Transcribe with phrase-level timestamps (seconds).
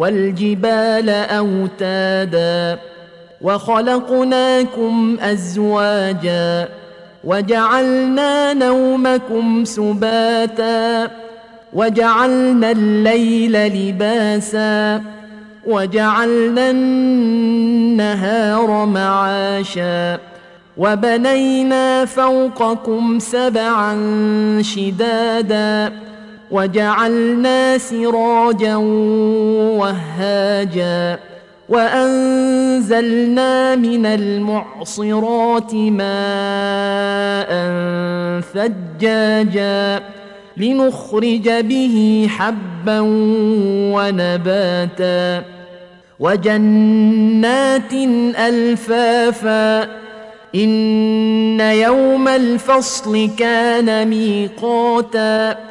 [0.00, 2.78] والجبال أوتادا
[3.40, 6.68] وخلقناكم أزواجا
[7.24, 11.10] وجعلنا نومكم سباتا
[11.72, 15.02] وجعلنا الليل لباسا
[15.66, 20.18] وجعلنا النهار معاشا
[20.76, 23.96] وبنينا فوقكم سبعا
[24.62, 25.92] شدادا
[26.50, 28.76] وجعلنا سراجا
[29.76, 31.18] وهاجا
[31.68, 37.50] وأنزلنا من المعصرات ماء
[38.54, 40.02] ثجاجا
[40.56, 43.00] لنخرج به حبا
[43.94, 45.44] ونباتا
[46.20, 47.92] وجنات
[48.38, 49.82] ألفافا
[50.54, 55.70] إن يوم الفصل كان ميقاتا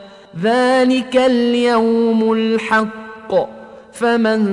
[0.39, 3.49] ذلك اليوم الحق
[3.93, 4.43] فمن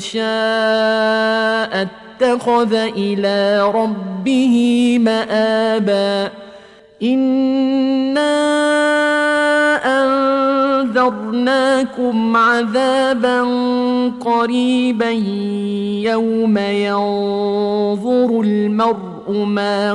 [0.00, 1.88] شاء
[2.22, 4.54] اتخذ إلى ربه
[5.00, 6.30] مابا
[7.02, 8.38] انا
[10.02, 13.42] انذرناكم عذابا
[14.20, 15.10] قريبا
[16.10, 19.94] يوم ينظر المرء ما